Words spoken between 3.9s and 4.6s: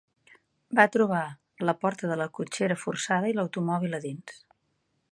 a dins.